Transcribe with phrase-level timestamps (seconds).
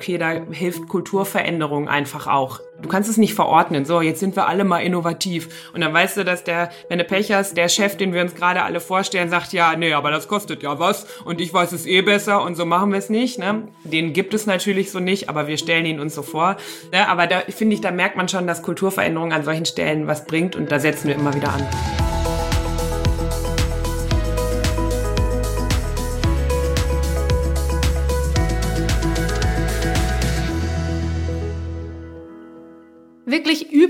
[0.00, 2.60] okay, da hilft Kulturveränderung einfach auch.
[2.80, 3.84] Du kannst es nicht verordnen.
[3.84, 5.70] So, jetzt sind wir alle mal innovativ.
[5.74, 8.34] Und dann weißt du, dass der, wenn du Pech hast, der Chef, den wir uns
[8.34, 11.84] gerade alle vorstellen, sagt, ja, nee, aber das kostet ja was und ich weiß es
[11.84, 13.38] eh besser und so machen wir es nicht.
[13.38, 13.68] Ne?
[13.84, 16.56] Den gibt es natürlich so nicht, aber wir stellen ihn uns so vor.
[16.92, 17.06] Ne?
[17.06, 20.56] Aber da finde ich, da merkt man schon, dass Kulturveränderung an solchen Stellen was bringt
[20.56, 22.09] und da setzen wir immer wieder an.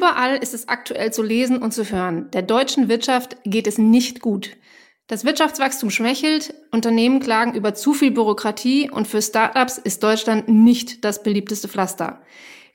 [0.00, 2.30] Überall ist es aktuell zu lesen und zu hören.
[2.30, 4.56] Der deutschen Wirtschaft geht es nicht gut.
[5.08, 11.04] Das Wirtschaftswachstum schwächelt, Unternehmen klagen über zu viel Bürokratie und für Startups ist Deutschland nicht
[11.04, 12.22] das beliebteste Pflaster.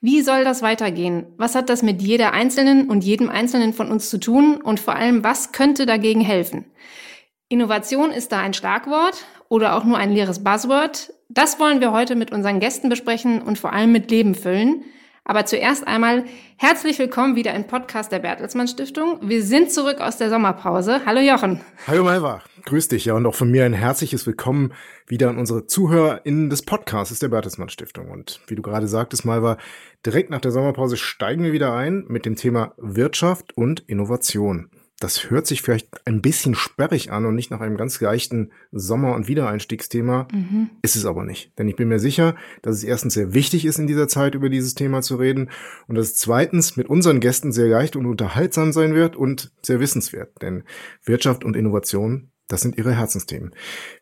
[0.02, 1.25] Wie soll das weitergehen?
[1.38, 4.61] Was hat das mit jeder Einzelnen und jedem Einzelnen von uns zu tun?
[4.61, 6.66] Und vor allem, was könnte dagegen helfen?
[7.49, 11.11] Innovation ist da ein Schlagwort oder auch nur ein leeres Buzzword.
[11.30, 14.83] Das wollen wir heute mit unseren Gästen besprechen und vor allem mit Leben füllen.
[15.28, 16.23] Aber zuerst einmal
[16.56, 19.18] herzlich willkommen wieder im Podcast der Bertelsmann Stiftung.
[19.23, 21.02] Wir sind zurück aus der Sommerpause.
[21.04, 21.62] Hallo Jochen.
[21.88, 22.44] Hallo Malva.
[22.66, 23.06] Grüß dich.
[23.06, 24.72] Ja, und auch von mir ein herzliches Willkommen
[25.08, 28.12] wieder an unsere ZuhörerInnen des Podcasts der Bertelsmann Stiftung.
[28.12, 29.58] Und wie du gerade sagtest, Malva,
[30.06, 34.70] direkt nach der Sommerpause steigen wir wieder ein mit dem Thema Wirtschaft und Innovation.
[34.99, 39.13] Das hört sich vielleicht ein bisschen sperrig an und nicht nach einem ganz leichten Sommer-
[39.13, 40.27] und Wiedereinstiegsthema.
[40.31, 40.69] Mhm.
[40.81, 41.51] Ist es aber nicht.
[41.59, 44.49] Denn ich bin mir sicher, dass es erstens sehr wichtig ist, in dieser Zeit über
[44.49, 45.49] dieses Thema zu reden
[45.88, 49.81] und dass es zweitens mit unseren Gästen sehr leicht und unterhaltsam sein wird und sehr
[49.81, 50.41] wissenswert.
[50.41, 50.63] Denn
[51.03, 53.53] Wirtschaft und Innovation, das sind ihre Herzensthemen.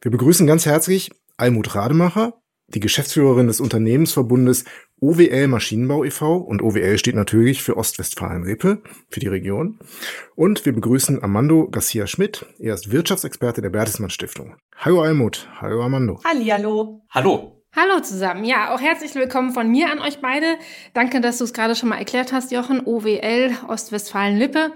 [0.02, 4.66] Wir begrüßen ganz herzlich Almut Rademacher, die Geschäftsführerin des Unternehmensverbundes
[5.04, 6.38] OWL Maschinenbau e.V.
[6.38, 9.78] und OWL steht natürlich für Ostwestfalen-Lippe, für die Region.
[10.34, 12.45] Und wir begrüßen Armando Garcia Schmidt.
[12.58, 14.56] Er ist Wirtschaftsexperte der Bertelsmann Stiftung.
[14.78, 15.50] Hallo Almut.
[15.60, 16.22] Hallo Armando.
[16.23, 17.02] Hallihallo.
[17.10, 17.62] Hallo.
[17.76, 18.45] Hallo zusammen.
[18.45, 20.56] Ja, auch herzlich willkommen von mir an euch beide.
[20.94, 22.86] Danke, dass du es gerade schon mal erklärt hast, Jochen.
[22.86, 24.72] OWL Ostwestfalen-Lippe.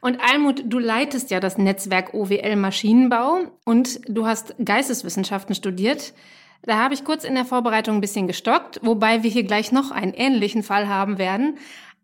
[0.00, 6.14] Und Almut, du leitest ja das Netzwerk OWL Maschinenbau und du hast Geisteswissenschaften studiert.
[6.62, 9.90] Da habe ich kurz in der Vorbereitung ein bisschen gestockt, wobei wir hier gleich noch
[9.90, 11.58] einen ähnlichen Fall haben werden.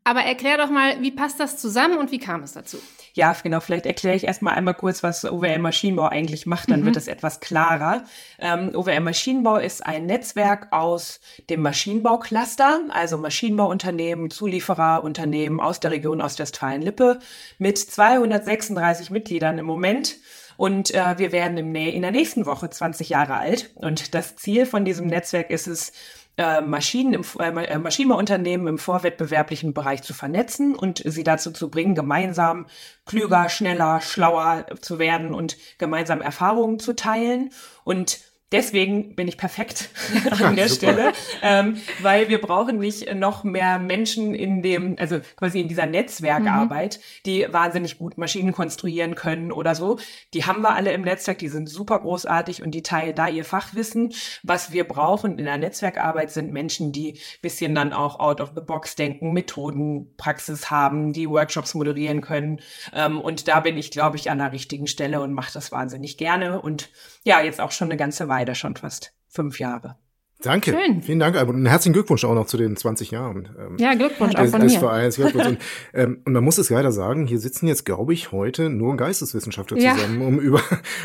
[0.08, 2.78] Aber erklär doch mal, wie passt das zusammen und wie kam es dazu?
[3.12, 3.60] Ja, genau.
[3.60, 6.86] Vielleicht erkläre ich erstmal einmal kurz, was OWL Maschinenbau eigentlich macht, dann mhm.
[6.86, 8.04] wird es etwas klarer.
[8.38, 11.20] Ähm, OWL Maschinenbau ist ein Netzwerk aus
[11.50, 17.18] dem Maschinenbaucluster, also Maschinenbauunternehmen, Zuliefererunternehmen aus der Region Ostwestfalen-Lippe
[17.58, 20.16] mit 236 Mitgliedern im Moment.
[20.58, 23.70] Und äh, wir werden im, in der nächsten Woche 20 Jahre alt.
[23.76, 25.92] Und das Ziel von diesem Netzwerk ist es,
[26.36, 31.94] äh, Maschinen im, äh, Maschinenbauunternehmen im vorwettbewerblichen Bereich zu vernetzen und sie dazu zu bringen,
[31.94, 32.66] gemeinsam
[33.06, 37.50] klüger, schneller, schlauer zu werden und gemeinsam Erfahrungen zu teilen.
[37.84, 38.18] Und
[38.50, 39.90] Deswegen bin ich perfekt
[40.30, 45.60] an der Stelle, ähm, weil wir brauchen nicht noch mehr Menschen in dem, also quasi
[45.60, 47.22] in dieser Netzwerkarbeit, mhm.
[47.26, 49.98] die wahnsinnig gut Maschinen konstruieren können oder so.
[50.32, 53.44] Die haben wir alle im Netzwerk, die sind super großartig und die teilen da ihr
[53.44, 54.14] Fachwissen.
[54.42, 58.62] Was wir brauchen in der Netzwerkarbeit sind Menschen, die bisschen dann auch out of the
[58.62, 62.60] box denken, Methoden, Praxis haben, die Workshops moderieren können.
[62.94, 66.16] Ähm, und da bin ich, glaube ich, an der richtigen Stelle und mache das wahnsinnig
[66.16, 66.88] gerne und
[67.28, 69.96] ja, jetzt auch schon eine ganze Weile, schon fast fünf Jahre.
[70.40, 70.70] Danke.
[70.70, 71.02] Schön.
[71.02, 71.56] Vielen Dank, Albert.
[71.56, 73.54] Und herzlichen Glückwunsch auch noch zu den 20 Jahren.
[73.58, 74.70] Ähm, ja, Glückwunsch auch von mir.
[74.70, 75.16] Vereins.
[75.16, 75.46] Glückwunsch.
[75.48, 75.58] und,
[75.92, 79.76] ähm, und man muss es leider sagen, hier sitzen jetzt, glaube ich, heute nur Geisteswissenschaftler
[79.78, 79.94] ja.
[79.94, 80.62] zusammen, um über,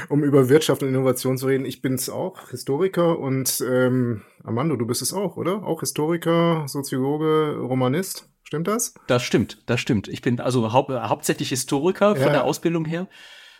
[0.08, 1.66] um über Wirtschaft und Innovation zu reden.
[1.66, 5.64] Ich bin es auch, Historiker und ähm, Armando, du bist es auch, oder?
[5.64, 8.30] Auch Historiker, Soziologe, Romanist.
[8.44, 8.94] Stimmt das?
[9.08, 10.08] Das stimmt, das stimmt.
[10.08, 13.08] Ich bin also hau hauptsächlich Historiker von der Ausbildung her.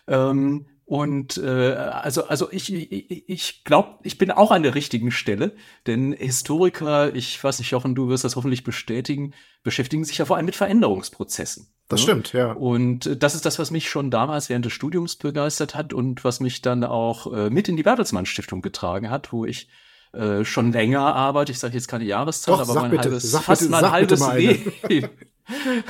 [0.08, 5.12] Ähm, und äh, also, also ich, ich, ich glaube, ich bin auch an der richtigen
[5.12, 5.56] Stelle,
[5.88, 9.34] denn Historiker, ich weiß nicht, Jochen, du wirst das hoffentlich bestätigen,
[9.64, 11.74] beschäftigen sich ja vor allem mit Veränderungsprozessen.
[11.88, 12.04] Das ne?
[12.04, 12.52] stimmt, ja.
[12.52, 16.24] Und äh, das ist das, was mich schon damals während des Studiums begeistert hat und
[16.26, 19.70] was mich dann auch äh, mit in die Bertelsmann Stiftung getragen hat, wo ich
[20.14, 21.52] äh, schon länger arbeite.
[21.52, 24.72] Ich sage jetzt keine Jahreszahl, Doch, aber mein bitte, halbes, fast bitte, mein halbes Leben.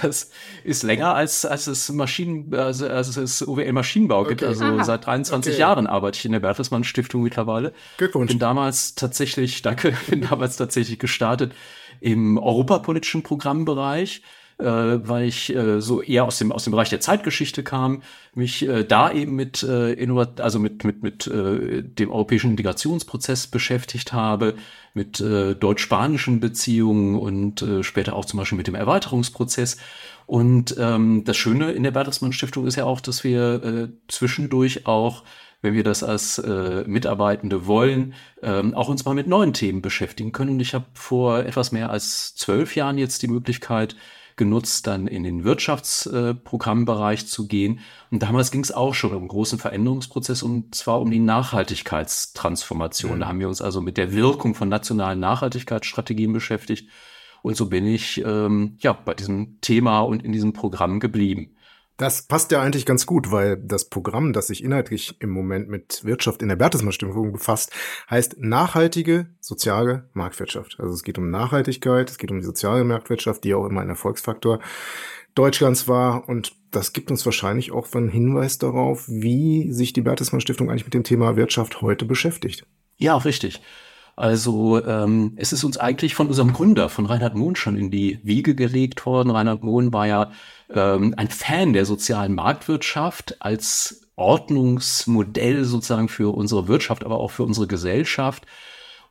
[0.01, 0.31] Das
[0.63, 4.41] ist länger als, als es Maschinen, also, als es OWL Maschinenbau gibt.
[4.41, 4.49] Okay.
[4.49, 4.83] Also Aha.
[4.83, 5.59] seit 23 okay.
[5.59, 7.71] Jahren arbeite ich in der Bertelsmann Stiftung mittlerweile.
[7.97, 8.29] Glückwunsch.
[8.29, 11.53] Bin damals tatsächlich, danke, bin damals tatsächlich gestartet
[11.99, 14.23] im europapolitischen Programmbereich
[14.63, 18.01] äh, weil ich äh, so eher aus dem aus dem Bereich der Zeitgeschichte kam,
[18.33, 23.47] mich äh, da eben mit äh, Innovat also mit mit mit äh, dem europäischen Integrationsprozess
[23.47, 24.55] beschäftigt habe,
[24.93, 29.77] mit äh, deutsch-spanischen Beziehungen und äh, später auch zum Beispiel mit dem Erweiterungsprozess.
[30.25, 34.87] Und ähm, das Schöne in der Bertelsmann Stiftung ist ja auch, dass wir äh, zwischendurch
[34.87, 35.23] auch
[35.63, 38.13] wenn wir das als äh, Mitarbeitende wollen,
[38.43, 40.51] ähm, auch uns mal mit neuen Themen beschäftigen können.
[40.51, 43.95] Und ich habe vor etwas mehr als zwölf Jahren jetzt die Möglichkeit
[44.35, 47.79] genutzt, dann in den Wirtschaftsprogrammbereich äh, zu gehen.
[48.11, 53.15] Und damals ging es auch schon um einen großen Veränderungsprozess und zwar um die Nachhaltigkeitstransformation.
[53.15, 53.19] Mhm.
[53.19, 56.89] Da haben wir uns also mit der Wirkung von nationalen Nachhaltigkeitsstrategien beschäftigt.
[57.41, 61.55] Und so bin ich ähm, ja bei diesem Thema und in diesem Programm geblieben.
[61.97, 66.03] Das passt ja eigentlich ganz gut, weil das Programm, das sich inhaltlich im Moment mit
[66.03, 67.71] Wirtschaft in der Bertelsmann-Stiftung befasst,
[68.09, 70.77] heißt nachhaltige soziale Marktwirtschaft.
[70.79, 73.89] Also es geht um Nachhaltigkeit, es geht um die soziale Marktwirtschaft, die auch immer ein
[73.89, 74.59] Erfolgsfaktor
[75.35, 76.27] Deutschlands war.
[76.27, 80.95] Und das gibt uns wahrscheinlich auch einen Hinweis darauf, wie sich die Bertelsmann-Stiftung eigentlich mit
[80.95, 82.65] dem Thema Wirtschaft heute beschäftigt.
[82.97, 83.61] Ja, richtig.
[84.15, 88.19] Also ähm, es ist uns eigentlich von unserem Gründer, von Reinhard Mohn, schon in die
[88.23, 89.31] Wiege gelegt worden.
[89.31, 90.31] Reinhard Mohn war ja
[90.69, 97.43] ähm, ein Fan der sozialen Marktwirtschaft als Ordnungsmodell sozusagen für unsere Wirtschaft, aber auch für
[97.43, 98.45] unsere Gesellschaft.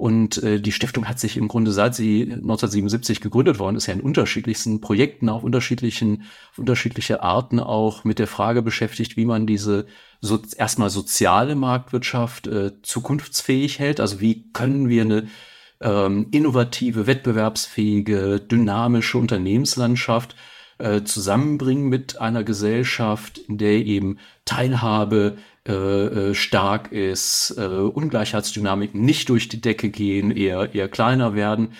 [0.02, 3.94] Und äh, die Stiftung hat sich im Grunde, seit sie 1977 gegründet worden ist, ja
[3.94, 9.46] in unterschiedlichsten Projekten, auf unterschiedlichen, auf unterschiedliche Arten auch mit der Frage beschäftigt, wie man
[9.46, 9.86] diese
[10.20, 14.00] so erstmal soziale Marktwirtschaft äh, zukunftsfähig hält.
[14.00, 15.28] Also wie können wir eine
[15.80, 20.34] ähm, innovative, wettbewerbsfähige, dynamische Unternehmenslandschaft
[20.78, 25.36] äh, zusammenbringen mit einer Gesellschaft, in der eben Teilhabe
[25.68, 31.74] äh, äh, stark ist, äh, Ungleichheitsdynamiken nicht durch die Decke gehen, eher, eher kleiner werden.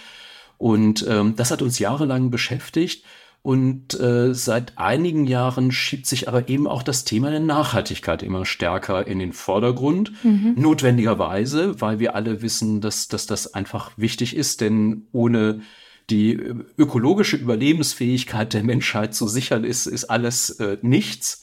[0.56, 3.04] Und ähm, das hat uns jahrelang beschäftigt.
[3.42, 8.46] Und äh, seit einigen Jahren schiebt sich aber eben auch das Thema der Nachhaltigkeit immer
[8.46, 10.12] stärker in den Vordergrund.
[10.22, 10.54] Mhm.
[10.56, 15.62] Notwendigerweise, weil wir alle wissen, dass, dass das einfach wichtig ist, denn ohne
[16.08, 16.34] die
[16.78, 21.42] ökologische Überlebensfähigkeit der Menschheit zu sichern ist, ist alles äh, nichts.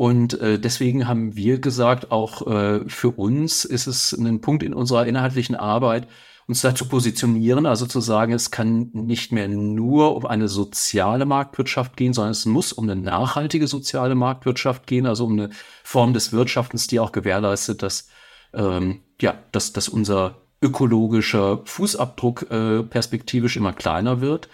[0.00, 4.72] Und äh, deswegen haben wir gesagt, auch äh, für uns ist es ein Punkt in
[4.72, 6.08] unserer inhaltlichen Arbeit,
[6.46, 11.26] uns da zu positionieren, also zu sagen, es kann nicht mehr nur um eine soziale
[11.26, 15.50] Marktwirtschaft gehen, sondern es muss um eine nachhaltige soziale Marktwirtschaft gehen, also um eine
[15.84, 18.08] Form des Wirtschaftens, die auch gewährleistet, dass
[18.54, 24.48] ähm, ja, dass, dass unser ökologischer Fußabdruck äh, perspektivisch immer kleiner wird.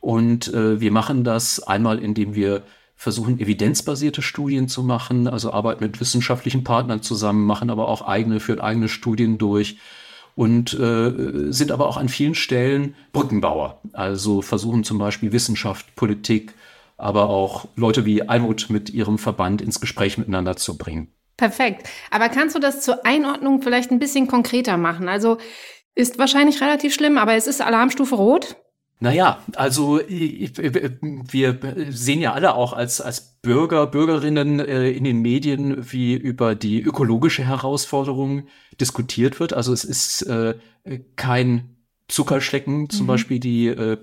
[0.00, 2.62] Und äh, wir machen das einmal, indem wir
[2.98, 8.40] versuchen, evidenzbasierte Studien zu machen, also arbeiten mit wissenschaftlichen Partnern zusammen, machen aber auch eigene,
[8.40, 9.78] führen eigene Studien durch
[10.34, 13.80] und äh, sind aber auch an vielen Stellen Brückenbauer.
[13.92, 16.54] Also versuchen zum Beispiel Wissenschaft, Politik,
[16.96, 21.12] aber auch Leute wie Almut mit ihrem Verband ins Gespräch miteinander zu bringen.
[21.36, 21.88] Perfekt.
[22.10, 25.08] Aber kannst du das zur Einordnung vielleicht ein bisschen konkreter machen?
[25.08, 25.38] Also
[25.94, 28.56] ist wahrscheinlich relativ schlimm, aber es ist Alarmstufe Rot.
[29.00, 31.58] Naja, also wir
[31.90, 36.82] sehen ja alle auch als, als Bürger, Bürgerinnen äh, in den Medien, wie über die
[36.82, 38.48] ökologische Herausforderung
[38.80, 39.52] diskutiert wird.
[39.52, 40.54] Also es ist äh,
[41.14, 41.76] kein
[42.08, 43.08] Zuckerschlecken, zum mhm.
[43.08, 43.98] Beispiel die äh,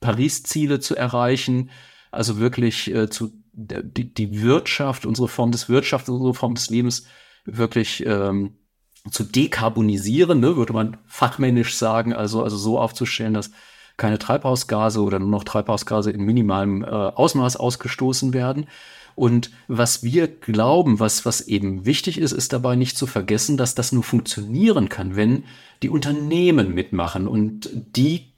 [0.00, 1.70] Paris-Ziele zu erreichen,
[2.10, 7.06] also wirklich äh, zu die, die Wirtschaft, unsere Form des Wirtschafts, unsere Form des Lebens
[7.44, 8.56] wirklich ähm,
[9.10, 13.50] zu dekarbonisieren, ne, würde man fachmännisch sagen, also, also so aufzustellen, dass
[13.96, 18.66] keine Treibhausgase oder nur noch Treibhausgase in minimalem äh, Ausmaß ausgestoßen werden.
[19.14, 23.76] Und was wir glauben, was, was eben wichtig ist, ist dabei nicht zu vergessen, dass
[23.76, 25.44] das nur funktionieren kann, wenn
[25.82, 28.32] die Unternehmen mitmachen und die,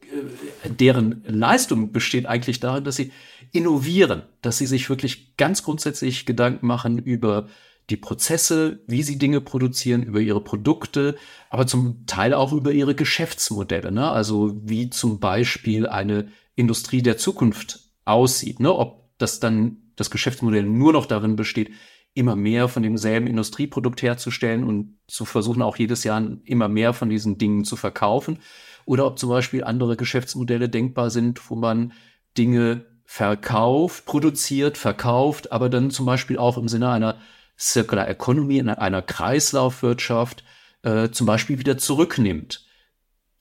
[0.65, 3.13] äh, deren Leistung besteht eigentlich darin, dass sie
[3.53, 7.49] innovieren, dass sie sich wirklich ganz grundsätzlich Gedanken machen über
[7.91, 11.17] die Prozesse, wie sie Dinge produzieren, über ihre Produkte,
[11.51, 13.93] aber zum Teil auch über ihre Geschäftsmodelle.
[13.93, 14.11] Ne?
[14.11, 18.59] Also wie zum Beispiel eine Industrie der Zukunft aussieht.
[18.61, 18.75] Ne?
[18.75, 21.71] Ob das dann das Geschäftsmodell nur noch darin besteht,
[22.13, 27.11] immer mehr von demselben Industrieprodukt herzustellen und zu versuchen, auch jedes Jahr immer mehr von
[27.11, 28.39] diesen Dingen zu verkaufen.
[28.85, 31.93] Oder ob zum Beispiel andere Geschäftsmodelle denkbar sind, wo man
[32.37, 37.17] Dinge verkauft, produziert, verkauft, aber dann zum Beispiel auch im Sinne einer
[37.59, 40.45] Circular Economy, in einer Kreislaufwirtschaft
[40.83, 42.65] äh, zum Beispiel wieder zurücknimmt,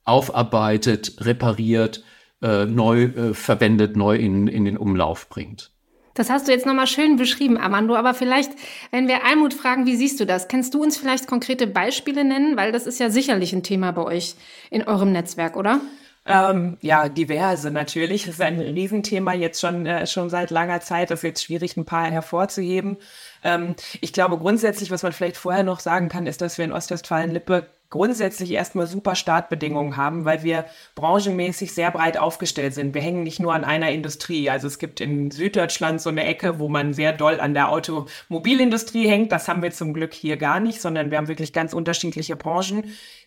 [0.04, 2.04] aufarbeitet, repariert,
[2.42, 5.72] äh, neu äh, verwendet, neu in, in den Umlauf bringt.
[6.16, 7.96] Das hast du jetzt nochmal schön beschrieben, Amando.
[7.96, 8.52] Aber vielleicht,
[8.90, 10.48] wenn wir Almut fragen, wie siehst du das?
[10.48, 12.56] Kannst du uns vielleicht konkrete Beispiele nennen?
[12.56, 14.36] Weil das ist ja sicherlich ein Thema bei euch
[14.72, 15.82] in eurem Netzwerk, oder?
[16.26, 18.24] Ähm, ja, diverse natürlich.
[18.26, 21.12] Das ist ein Riesenthema jetzt schon, äh, schon seit langer Zeit.
[21.12, 22.98] Das ist jetzt schwierig, ein paar hervorzuheben.
[23.46, 26.74] Ähm, ich glaube grundsätzlich, was man vielleicht vorher noch sagen kann, ist, dass wir in
[26.74, 30.66] Ostwestfalen-Lippe grundsätzlich erstmal super Startbedingungen haben, weil wir
[30.96, 32.94] branchenmäßig sehr breit aufgestellt sind.
[32.94, 34.50] Wir hängen nicht nur an einer Industrie.
[34.50, 39.08] Also es gibt in Süddeutschland so eine Ecke, wo man sehr doll an der Automobilindustrie
[39.08, 39.32] hängt.
[39.32, 42.84] Das haben wir zum Glück hier gar nicht, sondern wir haben wirklich ganz unterschiedliche Branchen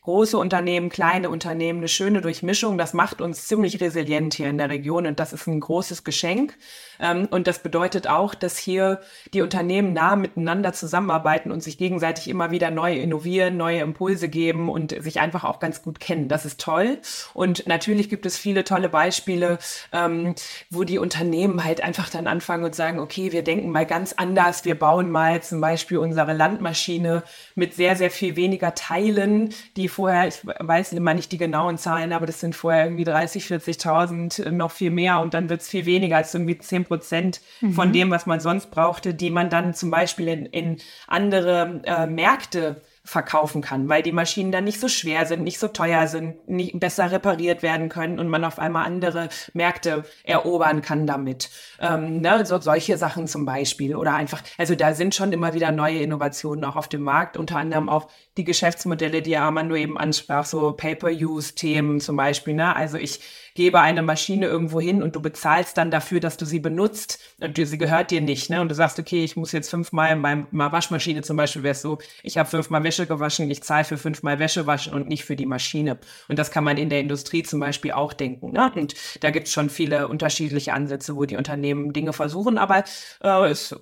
[0.08, 2.78] große Unternehmen, kleine Unternehmen, eine schöne Durchmischung.
[2.78, 6.56] Das macht uns ziemlich resilient hier in der Region und das ist ein großes Geschenk.
[6.98, 9.00] Ähm, und das bedeutet auch, dass hier
[9.34, 14.47] die Unternehmen nah miteinander zusammenarbeiten und sich gegenseitig immer wieder neu innovieren, neue Impulse geben
[14.52, 16.28] und sich einfach auch ganz gut kennen.
[16.28, 16.98] Das ist toll.
[17.34, 19.58] Und natürlich gibt es viele tolle Beispiele,
[19.92, 20.34] ähm,
[20.70, 24.64] wo die Unternehmen halt einfach dann anfangen und sagen, okay, wir denken mal ganz anders.
[24.64, 27.22] Wir bauen mal zum Beispiel unsere Landmaschine
[27.54, 32.12] mit sehr, sehr viel weniger Teilen, die vorher, ich weiß immer nicht die genauen Zahlen,
[32.12, 35.68] aber das sind vorher irgendwie 30, 40.000, äh, noch viel mehr und dann wird es
[35.68, 37.72] viel weniger als irgendwie 10 Prozent mhm.
[37.72, 40.76] von dem, was man sonst brauchte, die man dann zum Beispiel in, in
[41.06, 45.68] andere äh, Märkte verkaufen kann, weil die Maschinen dann nicht so schwer sind, nicht so
[45.68, 51.06] teuer sind, nicht besser repariert werden können und man auf einmal andere Märkte erobern kann
[51.06, 51.48] damit.
[51.80, 55.72] Ähm, ne, so solche Sachen zum Beispiel oder einfach, also da sind schon immer wieder
[55.72, 60.44] neue Innovationen auch auf dem Markt, unter anderem auch die Geschäftsmodelle, die Armando eben ansprach,
[60.44, 62.54] so Pay-per-Use-Themen zum Beispiel.
[62.54, 62.76] Ne?
[62.76, 63.20] Also ich
[63.54, 67.56] gebe eine Maschine irgendwo hin und du bezahlst dann dafür, dass du sie benutzt und
[67.56, 68.50] sie gehört dir nicht.
[68.50, 68.60] Ne?
[68.60, 71.82] Und du sagst, okay, ich muss jetzt fünfmal in meiner Waschmaschine zum Beispiel, wäre es
[71.82, 75.36] so, ich habe fünfmal Wäsche gewaschen, ich zahle für fünfmal Wäsche waschen und nicht für
[75.36, 75.98] die Maschine.
[76.28, 78.52] Und das kann man in der Industrie zum Beispiel auch denken.
[78.52, 78.72] Ne?
[78.74, 82.84] Und da gibt es schon viele unterschiedliche Ansätze, wo die Unternehmen Dinge versuchen, aber
[83.22, 83.74] äh, es,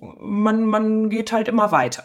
[0.00, 2.04] man, man geht halt immer weiter.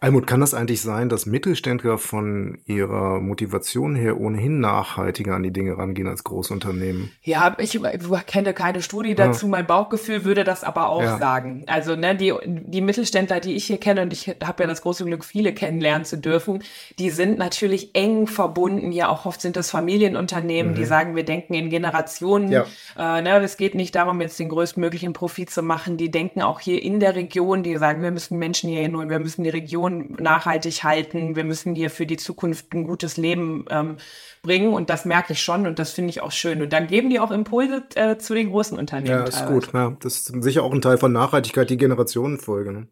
[0.00, 5.52] Almut, kann das eigentlich sein, dass Mittelständler von ihrer Motivation her ohnehin nachhaltiger an die
[5.52, 7.10] Dinge rangehen als Großunternehmen?
[7.22, 9.46] Ja, ich, ich kenne keine Studie dazu.
[9.46, 9.50] Ja.
[9.50, 11.18] Mein Bauchgefühl würde das aber auch ja.
[11.18, 11.64] sagen.
[11.66, 15.04] Also ne, die, die Mittelständler, die ich hier kenne, und ich habe ja das große
[15.04, 16.62] Glück, viele kennenlernen zu dürfen,
[16.98, 18.92] die sind natürlich eng verbunden.
[18.92, 20.76] Ja, auch oft sind das Familienunternehmen, mhm.
[20.76, 22.50] die sagen, wir denken in Generationen.
[22.50, 22.64] Ja.
[22.98, 25.98] Äh, ne, es geht nicht darum, jetzt den größtmöglichen Profit zu machen.
[25.98, 29.10] Die denken auch hier in der Region, die sagen, wir müssen Menschen hier hin und
[29.10, 31.36] wir müssen die Region Region nachhaltig halten.
[31.36, 33.96] Wir müssen hier für die Zukunft ein gutes Leben ähm,
[34.42, 36.62] bringen und das merke ich schon und das finde ich auch schön.
[36.62, 39.10] Und dann geben die auch Impulse äh, zu den großen Unternehmen.
[39.10, 39.52] Ja, ist teilweise.
[39.52, 39.74] gut.
[39.74, 42.72] Ja, das ist sicher auch ein Teil von Nachhaltigkeit, die Generationenfolge.
[42.72, 42.86] Ne?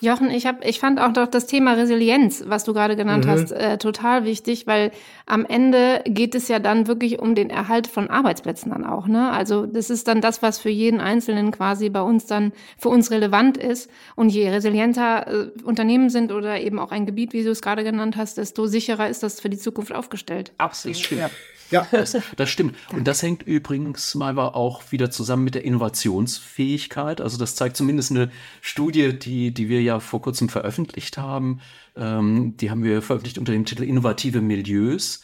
[0.00, 3.30] Jochen, ich hab, ich fand auch doch das Thema Resilienz, was du gerade genannt mhm.
[3.30, 4.90] hast, äh, total wichtig, weil
[5.24, 9.06] am Ende geht es ja dann wirklich um den Erhalt von Arbeitsplätzen dann auch.
[9.06, 9.30] Ne?
[9.30, 13.10] Also das ist dann das, was für jeden Einzelnen quasi bei uns dann für uns
[13.10, 13.90] relevant ist.
[14.16, 17.82] Und je resilienter äh, Unternehmen sind oder eben auch ein Gebiet, wie du es gerade
[17.82, 20.52] genannt hast, desto sicherer ist das für die Zukunft aufgestellt.
[20.58, 21.10] Absolut.
[21.10, 21.30] Ja.
[21.70, 22.76] Ja, das, das stimmt.
[22.92, 27.20] Und das hängt übrigens mal auch wieder zusammen mit der Innovationsfähigkeit.
[27.20, 28.30] Also das zeigt zumindest eine
[28.60, 31.60] Studie, die, die wir ja vor kurzem veröffentlicht haben.
[31.96, 35.22] Ähm, die haben wir veröffentlicht unter dem Titel Innovative Milieus.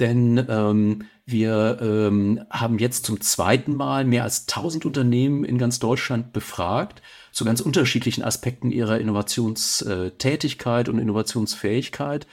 [0.00, 5.78] Denn ähm, wir ähm, haben jetzt zum zweiten Mal mehr als 1000 Unternehmen in ganz
[5.78, 12.26] Deutschland befragt zu ganz unterschiedlichen Aspekten ihrer Innovationstätigkeit und Innovationsfähigkeit.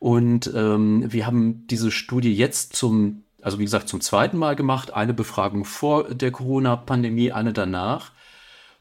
[0.00, 4.92] Und ähm, wir haben diese Studie jetzt zum, also wie gesagt, zum zweiten Mal gemacht.
[4.92, 8.10] Eine Befragung vor der Corona-Pandemie, eine danach.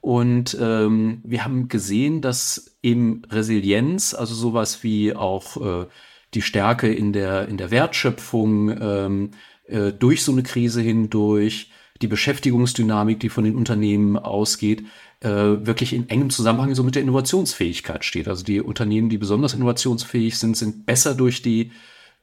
[0.02, 5.88] Und ähm, wir haben gesehen, dass eben Resilienz, also sowas wie auch äh,
[6.34, 9.32] die Stärke in der, in der Wertschöpfung ähm,
[9.66, 11.70] äh, durch so eine Krise hindurch,
[12.02, 14.86] die Beschäftigungsdynamik, die von den Unternehmen ausgeht,
[15.22, 18.28] äh, wirklich in engem Zusammenhang so mit der Innovationsfähigkeit steht.
[18.28, 21.72] Also die Unternehmen, die besonders innovationsfähig sind, sind besser durch die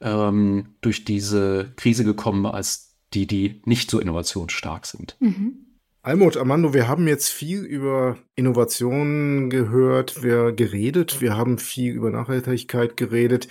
[0.00, 5.17] ähm, durch diese Krise gekommen als die, die nicht so innovationsstark sind.
[5.21, 5.67] Mhm.
[6.03, 12.11] Almut, Amando, wir haben jetzt viel über Innovationen gehört, wir geredet, wir haben viel über
[12.11, 13.49] Nachhaltigkeit geredet.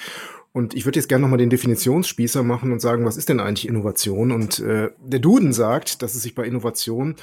[0.54, 3.68] Und ich würde jetzt gerne nochmal den Definitionsspießer machen und sagen, was ist denn eigentlich
[3.68, 4.32] Innovation?
[4.32, 7.16] Und äh, der Duden sagt, dass es sich bei Innovation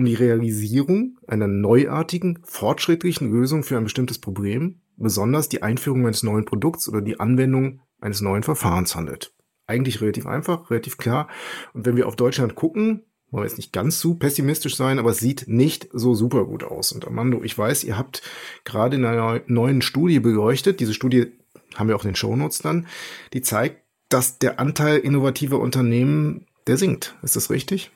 [0.00, 6.22] um die Realisierung einer neuartigen, fortschrittlichen Lösung für ein bestimmtes Problem, besonders die Einführung eines
[6.22, 9.34] neuen Produkts oder die Anwendung eines neuen Verfahrens handelt.
[9.66, 11.28] Eigentlich relativ einfach, relativ klar.
[11.74, 15.10] Und wenn wir auf Deutschland gucken, wollen wir jetzt nicht ganz zu pessimistisch sein, aber
[15.10, 16.92] es sieht nicht so super gut aus.
[16.92, 18.22] Und Amando, ich weiß, ihr habt
[18.64, 21.26] gerade in einer neuen Studie beleuchtet, diese Studie
[21.74, 22.86] haben wir auch in den Shownotes dann,
[23.34, 27.14] die zeigt, dass der Anteil innovativer Unternehmen, der sinkt.
[27.22, 27.90] Ist das richtig?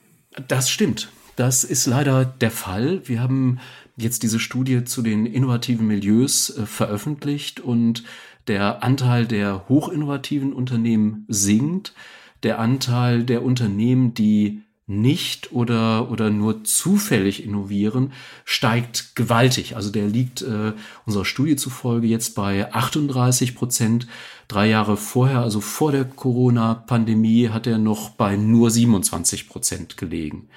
[0.48, 1.10] Das stimmt.
[1.36, 3.02] Das ist leider der Fall.
[3.04, 3.58] Wir haben
[3.96, 8.04] jetzt diese Studie zu den innovativen Milieus äh, veröffentlicht und
[8.46, 11.94] der Anteil der hochinnovativen Unternehmen sinkt.
[12.42, 18.12] Der Anteil der Unternehmen, die nicht oder, oder nur zufällig innovieren,
[18.44, 19.76] steigt gewaltig.
[19.76, 20.72] Also der liegt äh,
[21.06, 24.06] unserer Studie zufolge jetzt bei 38 Prozent,
[24.48, 30.48] Drei Jahre vorher, also vor der Corona-Pandemie, hat er noch bei nur 27 Prozent gelegen.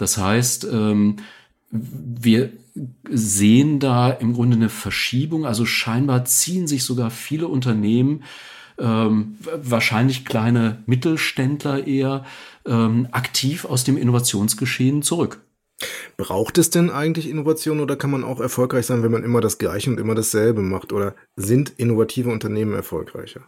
[0.00, 1.16] Das heißt, ähm,
[1.70, 2.50] wir
[3.10, 5.44] sehen da im Grunde eine Verschiebung.
[5.44, 8.24] Also scheinbar ziehen sich sogar viele Unternehmen,
[8.78, 12.24] ähm, wahrscheinlich kleine Mittelständler eher,
[12.64, 15.42] ähm, aktiv aus dem Innovationsgeschehen zurück.
[16.16, 19.58] Braucht es denn eigentlich Innovation oder kann man auch erfolgreich sein, wenn man immer das
[19.58, 20.94] Gleiche und immer dasselbe macht?
[20.94, 23.42] Oder sind innovative Unternehmen erfolgreicher?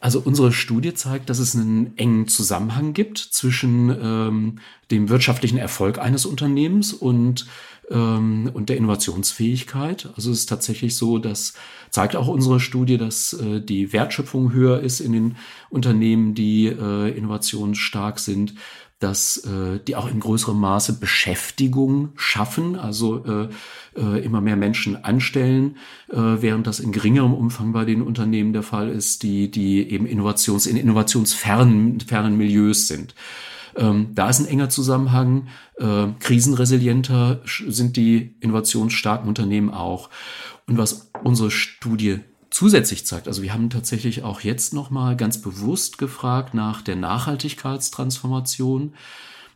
[0.00, 4.58] Also unsere Studie zeigt, dass es einen engen Zusammenhang gibt zwischen ähm,
[4.90, 7.46] dem wirtschaftlichen Erfolg eines Unternehmens und,
[7.90, 10.08] ähm, und der Innovationsfähigkeit.
[10.14, 11.54] Also es ist tatsächlich so, dass
[11.90, 15.36] zeigt auch unsere Studie, dass äh, die Wertschöpfung höher ist in den
[15.70, 18.54] Unternehmen, die äh, innovationsstark sind
[18.98, 23.48] dass äh, die auch in größerem Maße Beschäftigung schaffen, also äh,
[23.96, 25.76] äh, immer mehr Menschen anstellen,
[26.08, 30.06] äh, während das in geringerem Umfang bei den Unternehmen der Fall ist, die, die eben
[30.06, 33.14] Innovations, in innovationsfernen fernen Milieus sind.
[33.76, 35.46] Ähm, da ist ein enger Zusammenhang.
[35.76, 40.10] Äh, krisenresilienter sind die innovationsstarken Unternehmen auch.
[40.66, 43.28] Und was unsere Studie zusätzlich zeigt.
[43.28, 48.94] Also wir haben tatsächlich auch jetzt nochmal ganz bewusst gefragt nach der Nachhaltigkeitstransformation.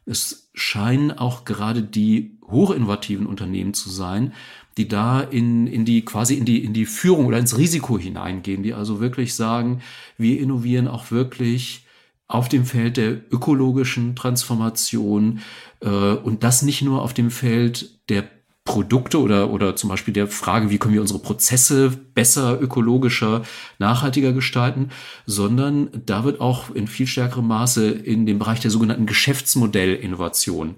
[0.05, 4.35] Es scheinen auch gerade die hochinnovativen Unternehmen zu sein,
[4.77, 8.63] die da in, in die quasi in die, in die Führung oder ins Risiko hineingehen,
[8.63, 9.83] die also wirklich sagen,
[10.17, 11.87] wir innovieren auch wirklich
[12.27, 15.41] auf dem Feld der ökologischen Transformation
[15.81, 18.25] äh, und das nicht nur auf dem Feld der
[18.65, 23.43] Produkte oder, oder zum Beispiel der Frage, wie können wir unsere Prozesse besser, ökologischer,
[23.79, 24.91] nachhaltiger gestalten,
[25.27, 30.77] sondern da wird auch in viel stärkerem Maße in dem Bereich der sogenannten Geschäftsmodellinnovation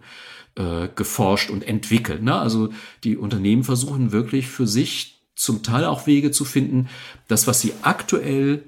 [0.56, 2.22] äh, geforscht und entwickelt.
[2.22, 2.34] Ne?
[2.34, 2.70] Also
[3.04, 6.88] die Unternehmen versuchen wirklich für sich zum Teil auch Wege zu finden,
[7.28, 8.64] das, was sie aktuell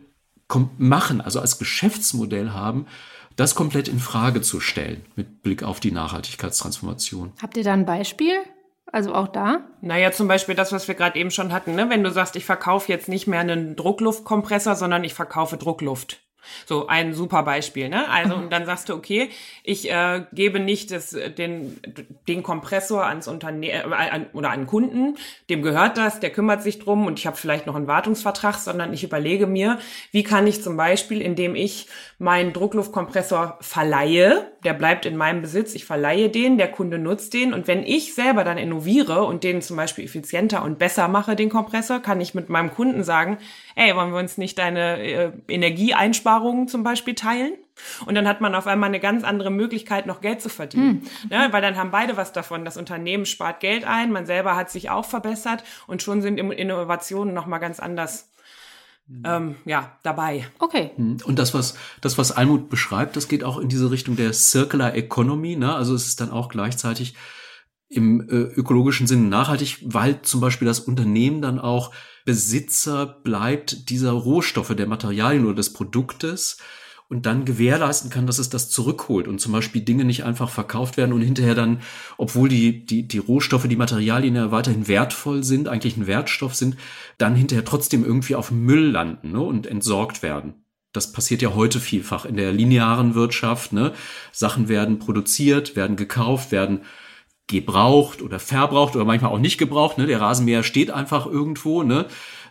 [0.78, 2.86] machen, also als Geschäftsmodell haben,
[3.36, 7.32] das komplett in Frage zu stellen mit Blick auf die Nachhaltigkeitstransformation.
[7.40, 8.34] Habt ihr da ein Beispiel?
[8.92, 9.60] Also auch da?
[9.80, 11.90] Naja, zum Beispiel das, was wir gerade eben schon hatten, ne?
[11.90, 16.20] wenn du sagst, ich verkaufe jetzt nicht mehr einen Druckluftkompressor, sondern ich verkaufe Druckluft.
[16.64, 18.08] So ein super Beispiel, ne?
[18.08, 19.30] Also und dann sagst du, okay,
[19.62, 21.80] ich äh, gebe nicht das, den,
[22.28, 25.16] den Kompressor ans Unternehmen äh, an, oder an Kunden,
[25.50, 28.92] dem gehört das, der kümmert sich drum und ich habe vielleicht noch einen Wartungsvertrag, sondern
[28.92, 29.78] ich überlege mir,
[30.12, 35.76] wie kann ich zum Beispiel, indem ich meinen Druckluftkompressor verleihe, der bleibt in meinem Besitz,
[35.76, 39.62] ich verleihe den, der Kunde nutzt den und wenn ich selber dann innoviere und den
[39.62, 43.38] zum Beispiel effizienter und besser mache, den Kompressor, kann ich mit meinem Kunden sagen,
[43.76, 47.52] ey, wollen wir uns nicht deine äh, Energieeinsparungen zum Beispiel teilen?
[48.06, 51.06] Und dann hat man auf einmal eine ganz andere Möglichkeit, noch Geld zu verdienen.
[51.24, 51.30] Mhm.
[51.30, 52.64] Ja, weil dann haben beide was davon.
[52.64, 57.34] Das Unternehmen spart Geld ein, man selber hat sich auch verbessert und schon sind Innovationen
[57.34, 58.28] nochmal ganz anders
[59.24, 60.46] ähm, ja, dabei.
[60.58, 60.90] Okay.
[60.96, 61.18] Hm.
[61.24, 64.94] Und das, was, das, was Almut beschreibt, das geht auch in diese Richtung der Circular
[64.94, 65.56] Economy.
[65.56, 65.74] Ne?
[65.74, 67.14] Also es ist dann auch gleichzeitig
[67.88, 71.92] im äh, ökologischen Sinne nachhaltig, weil zum Beispiel das Unternehmen dann auch
[72.24, 76.58] Besitzer bleibt dieser Rohstoffe, der Materialien oder des Produktes
[77.08, 80.96] und dann gewährleisten kann, dass es das zurückholt und zum Beispiel Dinge nicht einfach verkauft
[80.96, 81.80] werden und hinterher dann,
[82.16, 86.76] obwohl die, die, die Rohstoffe, die Materialien ja weiterhin wertvoll sind, eigentlich ein Wertstoff sind,
[87.18, 90.54] dann hinterher trotzdem irgendwie auf Müll landen ne, und entsorgt werden.
[90.92, 93.72] Das passiert ja heute vielfach in der linearen Wirtschaft.
[93.72, 93.92] Ne?
[94.32, 96.80] Sachen werden produziert, werden gekauft, werden
[97.46, 99.98] gebraucht oder verbraucht oder manchmal auch nicht gebraucht.
[99.98, 100.06] Ne?
[100.06, 102.06] Der Rasenmäher steht einfach irgendwo, ne?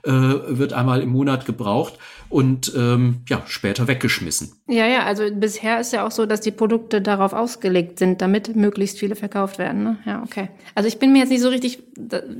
[0.06, 1.98] Äh, wird einmal im Monat gebraucht
[2.30, 4.54] und ähm, ja, später weggeschmissen.
[4.68, 8.56] Ja, ja, also bisher ist ja auch so, dass die Produkte darauf ausgelegt sind, damit
[8.56, 9.84] möglichst viele verkauft werden.
[9.84, 9.98] Ne?
[10.06, 10.50] Ja, okay.
[10.74, 11.84] Also ich bin mir jetzt nicht so richtig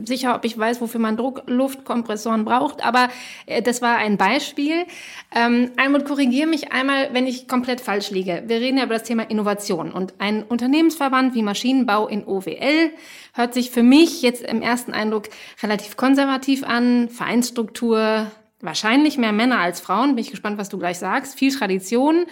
[0.06, 3.10] sicher, ob ich weiß, wofür man Druckluftkompressoren braucht, aber
[3.46, 4.86] äh, das war ein Beispiel.
[5.34, 8.44] Ähm, Almut, korrigiere mich einmal, wenn ich komplett falsch liege.
[8.48, 12.92] Wir reden ja über das Thema Innovation und ein Unternehmensverband wie Maschinenbau in OWL
[13.36, 15.26] hört sich für mich jetzt im ersten Eindruck
[15.62, 20.16] relativ konservativ an, Vereinsstruktur, wahrscheinlich mehr Männer als Frauen.
[20.16, 21.38] Bin ich gespannt, was du gleich sagst.
[21.38, 22.26] Viel Tradition.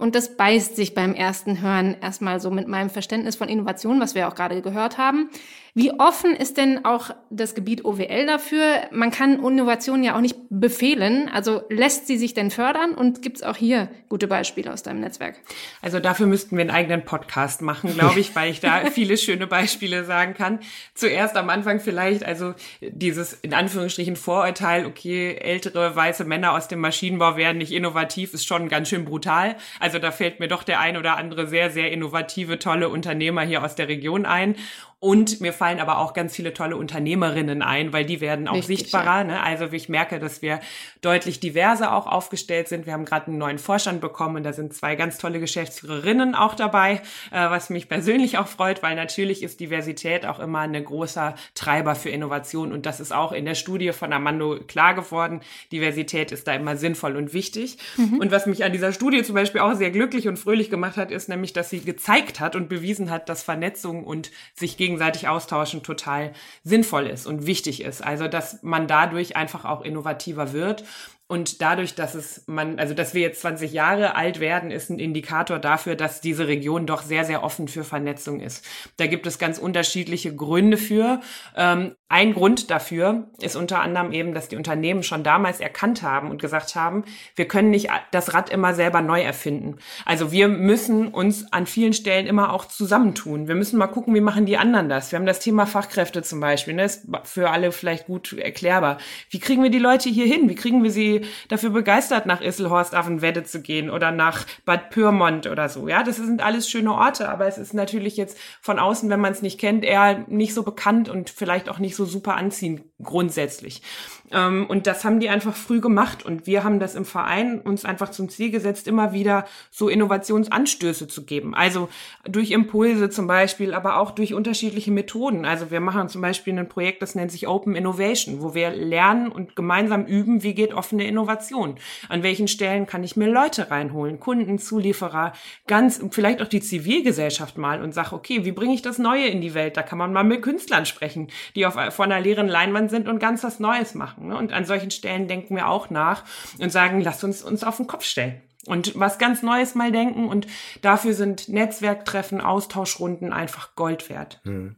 [0.00, 4.14] Und das beißt sich beim ersten Hören erstmal so mit meinem Verständnis von Innovation, was
[4.14, 5.28] wir auch gerade gehört haben.
[5.74, 8.88] Wie offen ist denn auch das Gebiet OWL dafür?
[8.90, 11.28] Man kann Innovation ja auch nicht befehlen.
[11.32, 12.94] Also lässt sie sich denn fördern?
[12.94, 15.36] Und gibt es auch hier gute Beispiele aus deinem Netzwerk?
[15.80, 19.46] Also dafür müssten wir einen eigenen Podcast machen, glaube ich, weil ich da viele schöne
[19.46, 20.58] Beispiele sagen kann.
[20.94, 26.80] Zuerst am Anfang vielleicht, also dieses in Anführungsstrichen Vorurteil, okay, ältere weiße Männer aus dem
[26.80, 29.56] Maschinenbau werden nicht innovativ, ist schon ganz schön brutal.
[29.78, 33.64] Also da fällt mir doch der ein oder andere sehr, sehr innovative, tolle Unternehmer hier
[33.64, 34.56] aus der Region ein.
[35.00, 38.80] Und mir fallen aber auch ganz viele tolle Unternehmerinnen ein, weil die werden auch Richtig,
[38.80, 39.20] sichtbarer.
[39.20, 39.24] Ja.
[39.24, 39.42] Ne?
[39.42, 40.60] Also ich merke, dass wir
[41.00, 42.84] deutlich diverser auch aufgestellt sind.
[42.84, 46.54] Wir haben gerade einen neuen Vorstand bekommen und da sind zwei ganz tolle Geschäftsführerinnen auch
[46.54, 51.34] dabei, äh, was mich persönlich auch freut, weil natürlich ist Diversität auch immer ein großer
[51.54, 55.40] Treiber für Innovation und das ist auch in der Studie von Amando klar geworden.
[55.72, 57.78] Diversität ist da immer sinnvoll und wichtig.
[57.96, 58.18] Mhm.
[58.18, 61.10] Und was mich an dieser Studie zum Beispiel auch sehr glücklich und fröhlich gemacht hat,
[61.10, 65.28] ist nämlich, dass sie gezeigt hat und bewiesen hat, dass Vernetzung und sich gegen gegenseitig
[65.28, 66.32] austauschen total
[66.64, 68.02] sinnvoll ist und wichtig ist.
[68.04, 70.84] Also, dass man dadurch einfach auch innovativer wird
[71.30, 74.98] und dadurch, dass es man, also dass wir jetzt 20 Jahre alt werden, ist ein
[74.98, 78.66] Indikator dafür, dass diese Region doch sehr, sehr offen für Vernetzung ist.
[78.96, 81.20] Da gibt es ganz unterschiedliche Gründe für.
[81.54, 86.28] Ähm, ein Grund dafür ist unter anderem eben, dass die Unternehmen schon damals erkannt haben
[86.28, 87.04] und gesagt haben,
[87.36, 89.76] wir können nicht das Rad immer selber neu erfinden.
[90.04, 93.46] Also wir müssen uns an vielen Stellen immer auch zusammentun.
[93.46, 95.12] Wir müssen mal gucken, wie machen die anderen das.
[95.12, 96.86] Wir haben das Thema Fachkräfte zum Beispiel, ne?
[96.86, 98.98] ist für alle vielleicht gut erklärbar.
[99.28, 100.48] Wie kriegen wir die Leute hier hin?
[100.48, 104.46] Wie kriegen wir sie dafür begeistert, nach Isselhorst auf den Wedde zu gehen oder nach
[104.64, 105.88] Bad Pyrmont oder so.
[105.88, 109.32] Ja, das sind alles schöne Orte, aber es ist natürlich jetzt von außen, wenn man
[109.32, 113.82] es nicht kennt, eher nicht so bekannt und vielleicht auch nicht so super anziehend grundsätzlich.
[114.30, 116.24] Ähm, und das haben die einfach früh gemacht.
[116.24, 121.08] Und wir haben das im Verein uns einfach zum Ziel gesetzt, immer wieder so Innovationsanstöße
[121.08, 121.54] zu geben.
[121.54, 121.88] Also
[122.24, 125.44] durch Impulse zum Beispiel, aber auch durch unterschiedliche Methoden.
[125.44, 129.30] Also wir machen zum Beispiel ein Projekt, das nennt sich Open Innovation, wo wir lernen
[129.30, 131.76] und gemeinsam üben, wie geht offene Innovation.
[132.08, 135.32] An welchen Stellen kann ich mir Leute reinholen, Kunden, Zulieferer,
[135.66, 139.40] ganz, vielleicht auch die Zivilgesellschaft mal und sage, okay, wie bringe ich das Neue in
[139.40, 139.76] die Welt?
[139.76, 143.18] Da kann man mal mit Künstlern sprechen, die auf, vor einer leeren Leinwand sind und
[143.18, 144.28] ganz was Neues machen machen.
[144.28, 144.36] Ne?
[144.36, 146.24] Und an solchen Stellen denken wir auch nach
[146.58, 150.28] und sagen, lasst uns uns auf den Kopf stellen und was ganz Neues mal denken.
[150.28, 150.46] Und
[150.82, 154.40] dafür sind Netzwerktreffen, Austauschrunden einfach Gold wert.
[154.44, 154.76] Hm.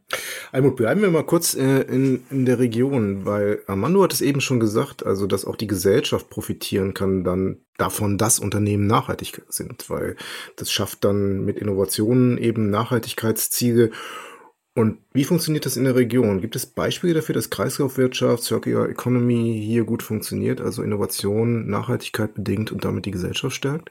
[0.53, 4.41] Almut, bleiben wir mal kurz äh, in, in der Region, weil Armando hat es eben
[4.41, 9.91] schon gesagt, also dass auch die Gesellschaft profitieren kann dann davon, dass Unternehmen nachhaltig sind,
[9.91, 10.17] weil
[10.57, 13.91] das schafft dann mit Innovationen eben Nachhaltigkeitsziele
[14.75, 16.41] und wie funktioniert das in der Region?
[16.41, 22.73] Gibt es Beispiele dafür, dass Kreislaufwirtschaft, Circular Economy hier gut funktioniert, also Innovation, Nachhaltigkeit bedingt
[22.73, 23.91] und damit die Gesellschaft stärkt?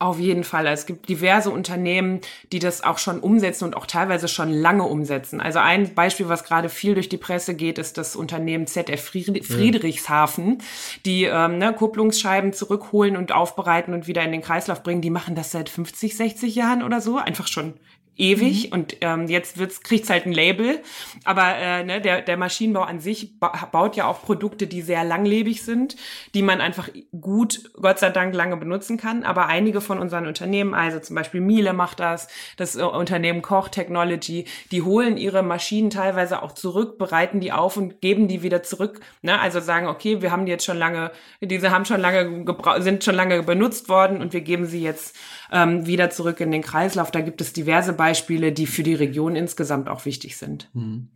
[0.00, 0.66] Auf jeden Fall.
[0.66, 5.40] Es gibt diverse Unternehmen, die das auch schon umsetzen und auch teilweise schon lange umsetzen.
[5.40, 10.58] Also ein Beispiel, was gerade viel durch die Presse geht, ist das Unternehmen ZF Friedrichshafen,
[11.04, 15.02] die ähm, ne, Kupplungsscheiben zurückholen und aufbereiten und wieder in den Kreislauf bringen.
[15.02, 17.16] Die machen das seit 50, 60 Jahren oder so.
[17.16, 17.74] Einfach schon
[18.16, 18.72] ewig mhm.
[18.72, 20.80] und ähm, jetzt wird's kriegt's halt ein Label.
[21.24, 25.04] Aber äh, ne, der, der Maschinenbau an sich ba baut ja auch Produkte, die sehr
[25.04, 25.96] langlebig sind,
[26.34, 26.88] die man einfach
[27.20, 29.24] gut, Gott sei Dank, lange benutzen kann.
[29.24, 33.68] Aber einige von unseren Unternehmen, also zum Beispiel Miele macht das, das äh, Unternehmen Koch
[33.68, 38.62] Technology, die holen ihre Maschinen teilweise auch zurück, bereiten die auf und geben die wieder
[38.62, 39.00] zurück.
[39.22, 39.38] Ne?
[39.38, 42.44] Also sagen, okay, wir haben die jetzt schon lange, diese haben schon lange
[42.78, 45.16] sind schon lange benutzt worden und wir geben sie jetzt
[45.52, 47.10] ähm, wieder zurück in den Kreislauf.
[47.10, 50.68] Da gibt es diverse Beispiele, die für die Region insgesamt auch wichtig sind.
[50.74, 51.08] Mhm.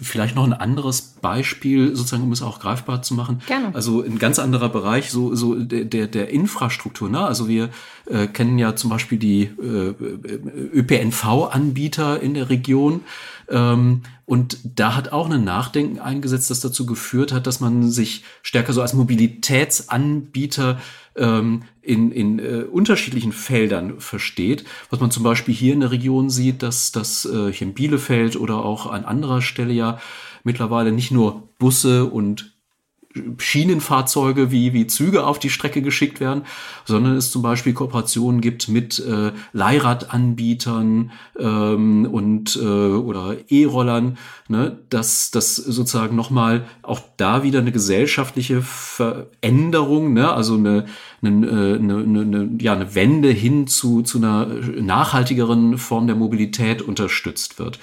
[0.00, 3.42] Vielleicht noch ein anderes Beispiel, sozusagen, um es auch greifbar zu machen.
[3.46, 3.74] Gerne.
[3.74, 7.10] Also ein ganz anderer Bereich, so, so der, der Infrastruktur.
[7.10, 7.20] Ne?
[7.20, 7.68] Also wir
[8.06, 9.94] äh, kennen ja zum Beispiel die äh,
[10.72, 13.02] ÖPNV-Anbieter in der Region.
[13.50, 18.24] Ähm, und da hat auch ein Nachdenken eingesetzt, das dazu geführt hat, dass man sich
[18.42, 20.80] stärker so als Mobilitätsanbieter
[21.16, 24.64] ähm, in, in äh, unterschiedlichen Feldern versteht.
[24.90, 28.36] Was man zum Beispiel hier in der Region sieht, dass das äh, hier in Bielefeld
[28.36, 29.98] oder auch an anderer Stelle ja
[30.44, 32.53] mittlerweile nicht nur Busse und
[33.38, 36.42] Schienenfahrzeuge wie, wie Züge auf die Strecke geschickt werden,
[36.84, 44.78] sondern es zum Beispiel Kooperationen gibt mit äh, Leihradanbietern ähm, und äh, oder E-Rollern, ne,
[44.90, 50.86] dass das sozusagen nochmal auch da wieder eine gesellschaftliche Veränderung, ne, also eine,
[51.22, 57.60] eine, eine, eine, ja, eine Wende hin zu, zu einer nachhaltigeren Form der Mobilität unterstützt
[57.60, 57.78] wird.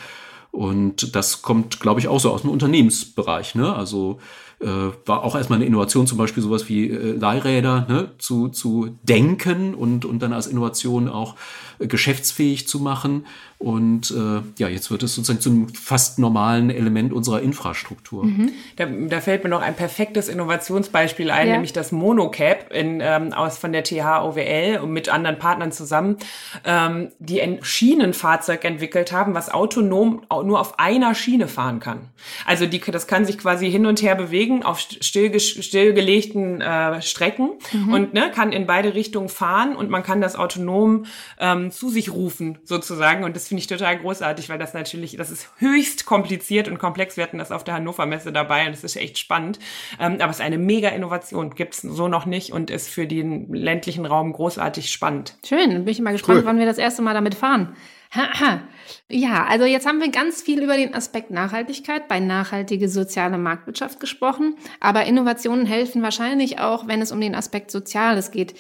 [0.51, 3.55] Und das kommt, glaube ich, auch so aus dem Unternehmensbereich.
[3.55, 3.73] Ne?
[3.73, 4.19] Also
[4.61, 8.11] äh, war auch erstmal eine Innovation, zum Beispiel sowas wie äh, Leihräder ne?
[8.17, 11.35] zu, zu denken und, und dann als Innovation auch
[11.79, 13.25] äh, geschäftsfähig zu machen.
[13.61, 18.25] Und äh, ja, jetzt wird es sozusagen zu einem fast normalen Element unserer Infrastruktur.
[18.25, 18.53] Mhm.
[18.75, 21.53] Da, da fällt mir noch ein perfektes Innovationsbeispiel ein, ja.
[21.53, 26.17] nämlich das Monocap in, ähm, aus von der TH OWL und mit anderen Partnern zusammen,
[26.65, 32.09] ähm, die ein Schienenfahrzeug entwickelt haben, was autonom nur auf einer Schiene fahren kann.
[32.47, 37.51] Also die, das kann sich quasi hin und her bewegen auf still, stillgelegten äh, Strecken
[37.73, 37.93] mhm.
[37.93, 41.05] und ne, kann in beide Richtungen fahren und man kann das autonom
[41.39, 45.29] ähm, zu sich rufen sozusagen und das finde ich total großartig, weil das natürlich, das
[45.29, 47.17] ist höchst kompliziert und komplex.
[47.17, 49.59] Wir hatten das auf der Hannover Messe dabei und es ist echt spannend,
[49.99, 53.53] ähm, aber es ist eine mega Innovation, gibt's so noch nicht und ist für den
[53.53, 55.35] ländlichen Raum großartig spannend.
[55.45, 56.45] Schön, bin ich mal gespannt, cool.
[56.45, 57.75] wann wir das erste Mal damit fahren.
[59.09, 63.99] Ja, also jetzt haben wir ganz viel über den Aspekt Nachhaltigkeit bei nachhaltige soziale Marktwirtschaft
[64.01, 68.53] gesprochen, aber Innovationen helfen wahrscheinlich auch, wenn es um den Aspekt Soziales geht.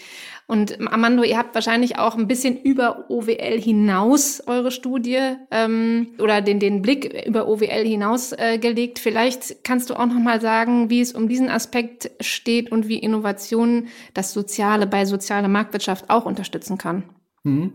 [0.47, 6.41] Und Amando, ihr habt wahrscheinlich auch ein bisschen über OWL hinaus eure Studie ähm, oder
[6.41, 8.99] den, den Blick über OWL hinaus äh, gelegt.
[8.99, 12.99] Vielleicht kannst du auch noch mal sagen, wie es um diesen Aspekt steht und wie
[12.99, 17.03] Innovationen das Soziale bei sozialer Marktwirtschaft auch unterstützen kann.
[17.43, 17.73] Mhm.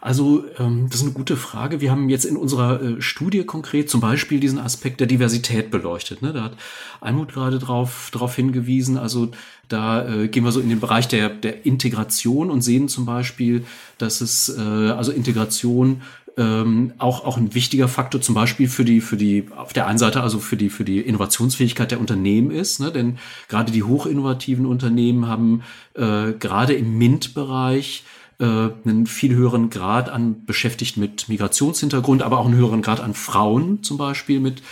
[0.00, 1.80] Also ähm, das ist eine gute Frage.
[1.80, 6.22] Wir haben jetzt in unserer äh, Studie konkret zum Beispiel diesen Aspekt der Diversität beleuchtet.
[6.22, 6.32] Ne?
[6.32, 6.56] Da hat
[7.00, 8.96] Almut gerade drauf, drauf hingewiesen.
[8.96, 9.30] Also
[9.68, 13.64] da äh, gehen wir so in den Bereich der, der Integration und sehen zum Beispiel,
[13.98, 16.02] dass es äh, also Integration
[16.38, 19.98] ähm, auch auch ein wichtiger Faktor zum Beispiel für die für die auf der einen
[19.98, 22.90] Seite also für die für die Innovationsfähigkeit der Unternehmen ist, ne?
[22.90, 28.04] denn gerade die hochinnovativen Unternehmen haben äh, gerade im MINT-Bereich
[28.42, 33.14] äh, einen viel höheren Grad an Beschäftigten mit Migrationshintergrund, aber auch einen höheren Grad an
[33.14, 34.62] Frauen zum Beispiel mit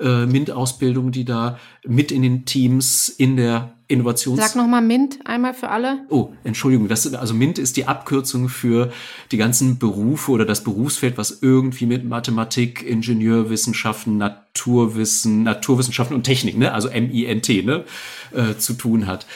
[0.00, 4.38] äh, MINT-Ausbildung, die da mit in den Teams in der Innovations...
[4.38, 6.06] Sag nochmal MINT einmal für alle.
[6.08, 8.92] Oh, Entschuldigung, das, also MINT ist die Abkürzung für
[9.30, 16.56] die ganzen Berufe oder das Berufsfeld, was irgendwie mit Mathematik, Ingenieurwissenschaften, Naturwissen, Naturwissenschaften und Technik,
[16.56, 17.84] ne, also M-I-N-T, ne,
[18.32, 19.26] äh, zu tun hat.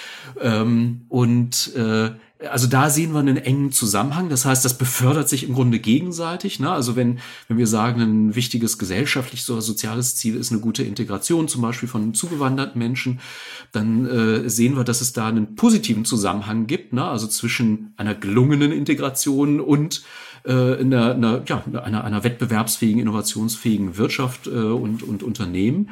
[0.41, 2.11] Ähm, und äh,
[2.51, 4.29] also da sehen wir einen engen Zusammenhang.
[4.29, 6.61] Das heißt, das befördert sich im Grunde gegenseitig.
[6.61, 6.71] Ne?
[6.71, 11.49] Also wenn, wenn wir sagen, ein wichtiges gesellschaftliches oder soziales Ziel ist eine gute Integration,
[11.49, 13.21] zum Beispiel von zugewanderten Menschen,
[13.73, 17.05] dann äh, sehen wir, dass es da einen positiven Zusammenhang gibt, ne?
[17.05, 20.03] also zwischen einer gelungenen Integration und
[20.45, 25.91] äh, einer, einer, ja, einer, einer wettbewerbsfähigen, innovationsfähigen Wirtschaft äh, und, und Unternehmen.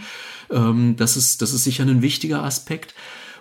[0.50, 2.94] Ähm, das, ist, das ist sicher ein wichtiger Aspekt.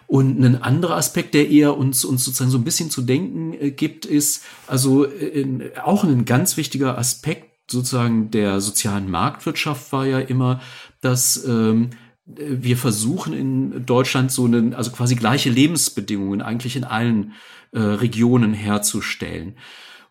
[0.10, 3.70] Und ein anderer Aspekt, der eher uns, uns sozusagen so ein bisschen zu denken äh,
[3.70, 10.18] gibt, ist also äh, auch ein ganz wichtiger Aspekt sozusagen der sozialen Marktwirtschaft war ja
[10.18, 10.62] immer,
[11.02, 11.92] dass ähm,
[12.26, 17.34] wir versuchen in Deutschland so einen, also quasi gleiche Lebensbedingungen eigentlich in allen
[17.72, 19.58] äh, Regionen herzustellen.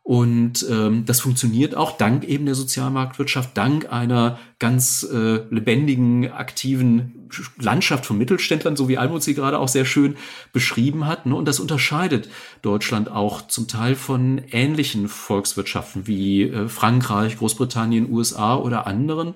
[0.08, 7.28] Und ähm, das funktioniert auch dank eben der Sozialmarktwirtschaft, dank einer ganz äh, lebendigen, aktiven
[7.60, 10.16] Landschaft von Mittelständlern, so wie Almut sie gerade auch sehr schön
[10.54, 11.26] beschrieben hat.
[11.26, 11.34] Ne?
[11.34, 12.30] Und das unterscheidet
[12.62, 19.34] Deutschland auch zum Teil von ähnlichen Volkswirtschaften wie äh, Frankreich, Großbritannien, USA oder anderen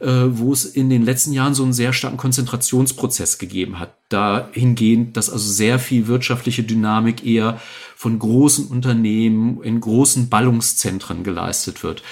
[0.00, 3.94] äh, wo es in den letzten Jahren so einen sehr starken Konzentrationsprozess gegeben hat.
[4.08, 7.60] Dahingehend, dass also sehr viel wirtschaftliche Dynamik eher
[8.00, 12.02] von großen Unternehmen in großen Ballungszentren geleistet wird.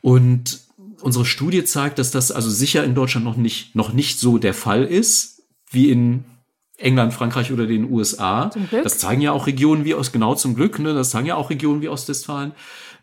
[0.00, 0.60] Und
[1.00, 4.54] unsere Studie zeigt, dass das also sicher in Deutschland noch nicht, noch nicht so der
[4.54, 6.22] Fall ist, wie in
[6.76, 8.50] England, Frankreich oder den USA.
[8.84, 11.50] Das zeigen ja auch Regionen wie aus, genau zum Glück, ne, das zeigen ja auch
[11.50, 12.52] Regionen wie Ostwestfalen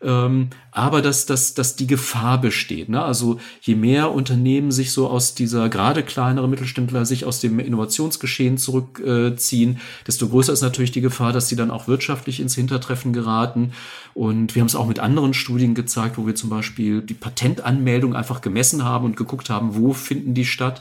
[0.02, 2.88] ähm, aber dass, dass, dass die Gefahr besteht.
[2.88, 3.02] Ne?
[3.02, 8.58] Also je mehr Unternehmen sich so aus dieser, gerade kleinere Mittelständler sich aus dem Innovationsgeschehen
[8.58, 13.12] zurückziehen, äh, desto größer ist natürlich die Gefahr, dass sie dann auch wirtschaftlich ins Hintertreffen
[13.12, 13.72] geraten.
[14.14, 18.16] Und wir haben es auch mit anderen Studien gezeigt, wo wir zum Beispiel die Patentanmeldung
[18.16, 20.80] einfach gemessen haben und geguckt haben, wo finden die statt.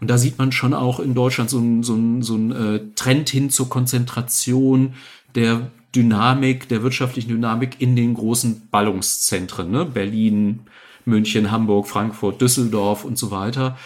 [0.00, 2.80] Und da sieht man schon auch in Deutschland so ein, so ein, so ein äh,
[2.94, 4.94] Trend hin zur Konzentration
[5.34, 9.84] der Dynamik, der wirtschaftlichen Dynamik in den großen Ballungszentren, ne?
[9.84, 10.60] Berlin,
[11.04, 13.76] München, Hamburg, Frankfurt, Düsseldorf und so weiter.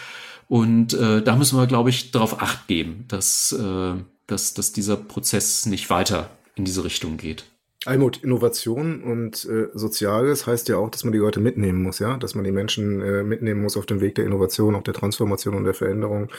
[0.47, 3.93] Und äh, da müssen wir, glaube ich, darauf acht geben, dass, äh,
[4.27, 7.45] dass, dass dieser Prozess nicht weiter in diese Richtung geht.
[7.85, 12.17] Almut, Innovation und äh, Soziales heißt ja auch, dass man die Leute mitnehmen muss, ja,
[12.17, 15.55] dass man die Menschen äh, mitnehmen muss auf dem Weg der Innovation, auch der Transformation
[15.55, 16.29] und der Veränderung.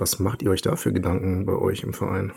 [0.00, 2.32] Was macht ihr euch da für Gedanken bei euch im Verein?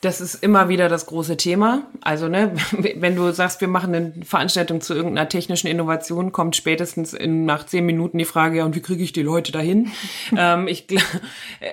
[0.00, 1.82] Das ist immer wieder das große Thema.
[2.00, 2.52] Also, ne,
[2.96, 7.66] wenn du sagst, wir machen eine Veranstaltung zu irgendeiner technischen Innovation, kommt spätestens in, nach
[7.66, 9.90] zehn Minuten die Frage, ja, und wie kriege ich die Leute dahin?
[10.36, 10.86] ähm, ich,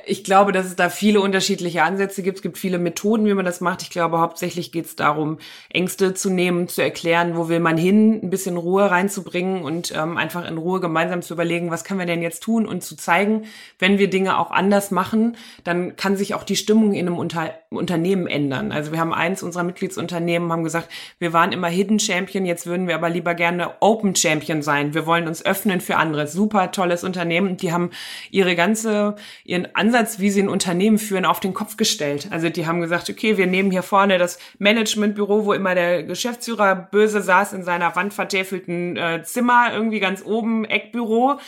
[0.08, 2.38] ich glaube, dass es da viele unterschiedliche Ansätze gibt.
[2.38, 3.84] Es gibt viele Methoden, wie man das macht.
[3.84, 5.38] Ich glaube, hauptsächlich geht es darum,
[5.70, 10.18] Ängste zu nehmen, zu erklären, wo will man hin, ein bisschen Ruhe reinzubringen und ähm,
[10.18, 13.44] einfach in Ruhe gemeinsam zu überlegen, was können wir denn jetzt tun und zu zeigen,
[13.78, 17.54] wenn wir Dinge auch anders machen, dann kann sich auch die Stimmung in einem Unter
[17.70, 18.72] Unternehmen ändern.
[18.72, 22.88] Also wir haben eins unserer Mitgliedsunternehmen haben gesagt, wir waren immer Hidden Champion, jetzt würden
[22.88, 24.94] wir aber lieber gerne Open Champion sein.
[24.94, 26.28] Wir wollen uns öffnen für andere.
[26.28, 27.58] Super tolles Unternehmen.
[27.58, 27.92] Die haben
[28.32, 32.30] ihre ganze, ihren Ansatz, wie sie ein Unternehmen führen, auf den Kopf gestellt.
[32.32, 36.76] Also die haben gesagt, okay, wir nehmen hier vorne das Managementbüro, wo immer der Geschäftsführer
[36.76, 41.40] böse saß in seiner wandvertäfelten äh, Zimmer, irgendwie ganz oben, Eckbüro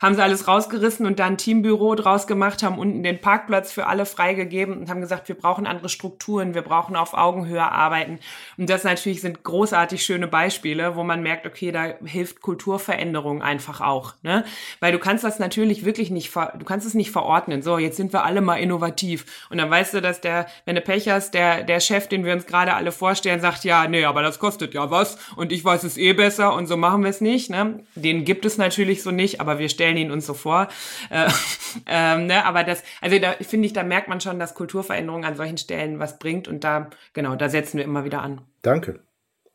[0.00, 4.06] haben sie alles rausgerissen und dann Teambüro draus gemacht, haben unten den Parkplatz für alle
[4.06, 8.18] freigegeben und haben gesagt, wir brauchen andere Strukturen, wir brauchen auf Augenhöhe arbeiten.
[8.56, 13.80] Und das natürlich sind großartig schöne Beispiele, wo man merkt, okay, da hilft Kulturveränderung einfach
[13.80, 14.44] auch, ne?
[14.80, 17.62] Weil du kannst das natürlich wirklich nicht, du kannst es nicht verordnen.
[17.62, 19.46] So, jetzt sind wir alle mal innovativ.
[19.50, 22.32] Und dann weißt du, dass der, wenn du Pech hast, der, der Chef, den wir
[22.32, 25.84] uns gerade alle vorstellen, sagt, ja, nee, aber das kostet ja was und ich weiß
[25.84, 27.80] es eh besser und so machen wir es nicht, ne?
[27.94, 30.68] Den gibt es natürlich so nicht, aber wir stellen stellen ihn uns so vor.
[31.10, 31.28] Äh,
[31.86, 32.46] ähm, ne?
[32.46, 35.98] Aber das, also da finde ich, da merkt man schon, dass Kulturveränderung an solchen Stellen
[35.98, 38.40] was bringt und da, genau, da setzen wir immer wieder an.
[38.62, 39.00] Danke.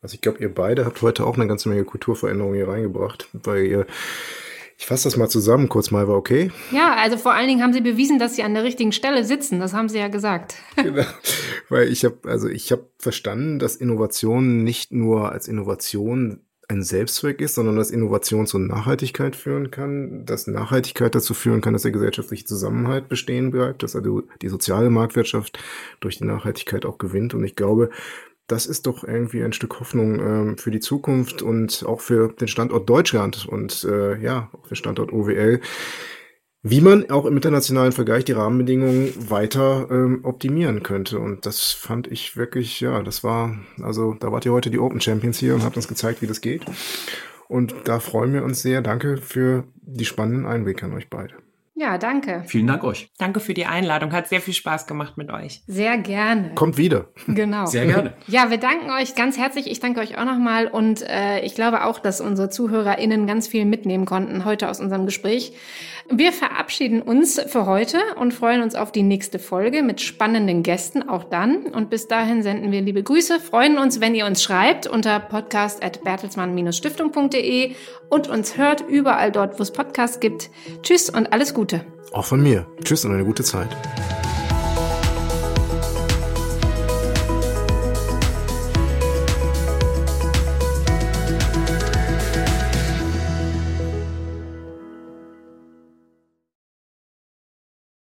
[0.01, 3.65] Also ich glaube, ihr beide habt heute auch eine ganze Menge Kulturveränderung hier reingebracht, weil
[3.65, 3.85] ihr
[4.77, 6.51] ich fasse das mal zusammen, kurz mal, war okay?
[6.71, 9.59] Ja, also vor allen Dingen haben sie bewiesen, dass sie an der richtigen Stelle sitzen.
[9.59, 10.55] Das haben sie ja gesagt.
[10.77, 11.03] genau,
[11.67, 17.41] weil ich habe, also ich habe verstanden, dass Innovation nicht nur als Innovation ein Selbstzweck
[17.41, 21.91] ist, sondern dass Innovation zur Nachhaltigkeit führen kann, dass Nachhaltigkeit dazu führen kann, dass der
[21.91, 25.59] gesellschaftliche Zusammenhalt bestehen bleibt, dass also die soziale Marktwirtschaft
[25.99, 27.33] durch die Nachhaltigkeit auch gewinnt.
[27.33, 27.89] Und ich glaube,
[28.45, 32.47] das ist doch irgendwie ein Stück Hoffnung ähm, für die Zukunft und auch für den
[32.47, 35.61] Standort Deutschland und äh, ja, auch für Standort OWL
[36.61, 41.19] wie man auch im internationalen Vergleich die Rahmenbedingungen weiter ähm, optimieren könnte.
[41.19, 44.99] Und das fand ich wirklich, ja, das war, also da wart ihr heute die Open
[44.99, 46.65] Champions hier und habt uns gezeigt, wie das geht.
[47.47, 48.81] Und da freuen wir uns sehr.
[48.81, 51.35] Danke für die spannenden Einblicke an euch beide.
[51.79, 52.43] Ja, danke.
[52.45, 53.09] Vielen Dank euch.
[53.17, 54.11] Danke für die Einladung.
[54.11, 55.63] Hat sehr viel Spaß gemacht mit euch.
[55.65, 56.51] Sehr gerne.
[56.53, 57.07] Kommt wieder.
[57.25, 57.67] Genau.
[57.67, 58.15] Sehr gerne.
[58.27, 59.71] Ja, wir danken euch ganz herzlich.
[59.71, 60.67] Ich danke euch auch nochmal.
[60.67, 65.05] Und äh, ich glaube auch, dass unsere ZuhörerInnen ganz viel mitnehmen konnten heute aus unserem
[65.05, 65.53] Gespräch.
[66.11, 71.07] Wir verabschieden uns für heute und freuen uns auf die nächste Folge mit spannenden Gästen
[71.07, 71.67] auch dann.
[71.67, 77.75] Und bis dahin senden wir liebe Grüße, freuen uns, wenn ihr uns schreibt unter podcast.bertelsmann-stiftung.de
[78.09, 80.49] und uns hört überall dort, wo es Podcasts gibt.
[80.81, 81.85] Tschüss und alles Gute.
[82.11, 82.65] Auch von mir.
[82.83, 83.69] Tschüss und eine gute Zeit.